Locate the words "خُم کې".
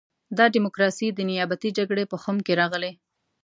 2.21-2.53